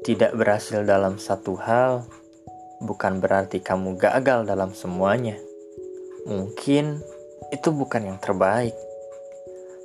[0.00, 2.08] Tidak berhasil dalam satu hal
[2.80, 5.36] bukan berarti kamu gagal dalam semuanya.
[6.24, 7.04] Mungkin
[7.52, 8.72] itu bukan yang terbaik.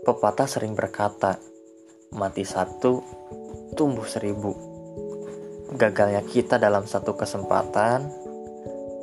[0.08, 1.36] Pepatah sering berkata,
[2.16, 3.04] mati satu,
[3.76, 4.56] tumbuh seribu.
[5.76, 8.08] Gagalnya kita dalam satu kesempatan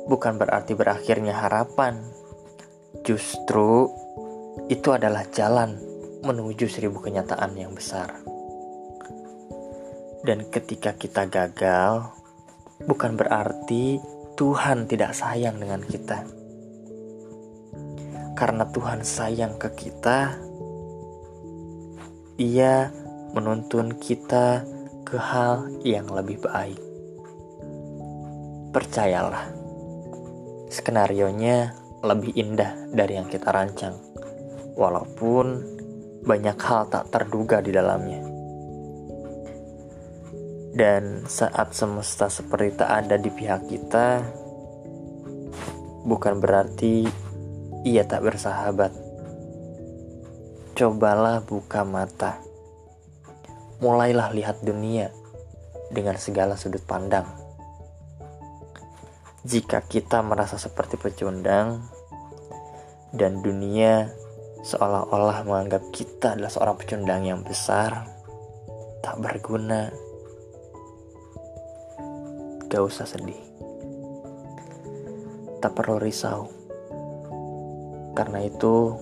[0.09, 2.01] bukan berarti berakhirnya harapan.
[3.05, 3.91] Justru
[4.65, 5.77] itu adalah jalan
[6.25, 8.32] menuju seribu kenyataan yang besar.
[10.23, 12.15] Dan ketika kita gagal,
[12.87, 13.99] bukan berarti
[14.39, 16.23] Tuhan tidak sayang dengan kita.
[18.33, 20.39] Karena Tuhan sayang ke kita,
[22.39, 22.89] Ia
[23.35, 24.63] menuntun kita
[25.05, 26.81] ke hal yang lebih baik.
[28.73, 29.53] Percayalah,
[30.71, 33.99] skenario-nya lebih indah dari yang kita rancang,
[34.73, 35.61] walaupun
[36.25, 38.32] banyak hal tak terduga di dalamnya.
[40.73, 44.25] Dan saat semesta seperti tak ada di pihak kita,
[46.01, 47.05] bukan berarti
[47.85, 48.89] ia tak bersahabat.
[50.73, 52.41] Cobalah buka mata.
[53.85, 55.13] Mulailah lihat dunia
[55.93, 57.29] dengan segala sudut pandang.
[59.45, 61.85] Jika kita merasa seperti pecundang
[63.13, 64.09] dan dunia
[64.63, 68.07] seolah-olah menganggap kita adalah seorang pecundang yang besar,
[69.03, 69.91] tak berguna,
[72.73, 73.37] Gak usah sedih.
[75.61, 76.49] Tak perlu risau.
[78.17, 78.97] Karena itu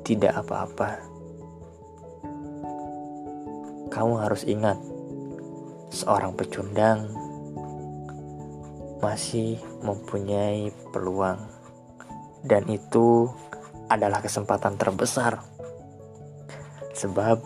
[0.00, 0.96] tidak apa-apa.
[3.92, 4.80] Kamu harus ingat,
[5.92, 7.12] seorang pecundang
[9.04, 11.36] masih mempunyai peluang,
[12.48, 13.28] dan itu
[13.92, 15.36] adalah kesempatan terbesar,
[16.96, 17.44] sebab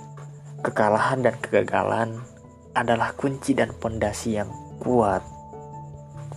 [0.63, 2.23] kekalahan dan kegagalan
[2.71, 5.35] adalah kunci dan pondasi yang kuat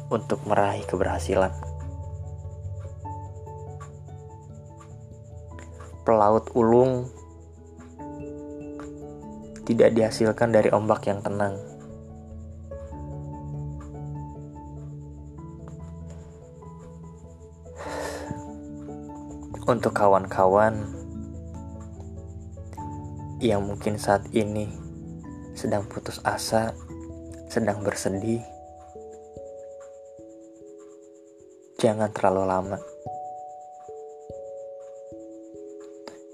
[0.10, 1.54] untuk meraih keberhasilan.
[6.02, 7.06] Pelaut ulung
[9.70, 11.62] tidak dihasilkan dari ombak yang tenang.
[19.70, 20.82] Untuk kawan-kawan
[23.38, 24.66] yang mungkin saat ini
[25.54, 26.74] sedang putus asa,
[27.54, 28.42] sedang bersedih,
[31.80, 32.80] Jangan terlalu lama.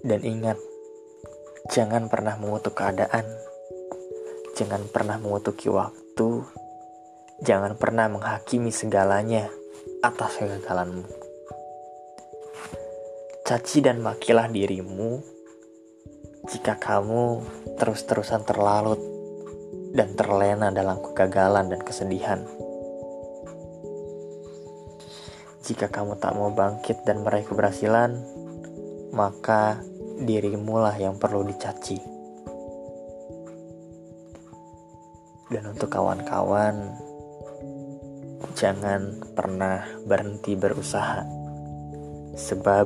[0.01, 0.57] Dan ingat,
[1.69, 3.29] jangan pernah mengutuk keadaan.
[4.57, 6.41] Jangan pernah mengutuki waktu.
[7.45, 9.45] Jangan pernah menghakimi segalanya
[10.01, 11.05] atas kegagalanmu.
[13.45, 15.21] Caci dan makilah dirimu
[16.49, 17.45] jika kamu
[17.77, 18.97] terus-terusan terlalut
[19.93, 22.64] dan terlena dalam kegagalan dan kesedihan.
[25.65, 28.13] Jika kamu tak mau bangkit dan meraih keberhasilan,
[29.17, 29.81] maka
[30.21, 31.97] dirimu lah yang perlu dicaci.
[35.49, 36.93] Dan untuk kawan-kawan,
[38.53, 41.25] jangan pernah berhenti berusaha,
[42.37, 42.85] sebab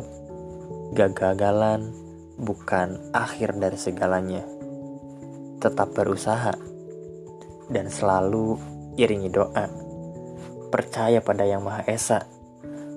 [0.95, 1.91] gagalan
[2.39, 4.47] bukan akhir dari segalanya.
[5.59, 6.55] Tetap berusaha
[7.67, 8.55] dan selalu
[8.95, 9.67] iringi doa.
[10.71, 12.38] Percaya pada Yang Maha Esa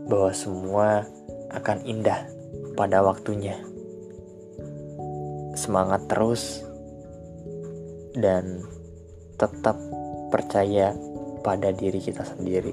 [0.07, 1.07] bahwa semua
[1.53, 2.27] akan indah
[2.75, 3.59] pada waktunya.
[5.53, 6.65] Semangat terus
[8.17, 8.65] dan
[9.37, 9.77] tetap
[10.33, 10.97] percaya
[11.45, 12.73] pada diri kita sendiri.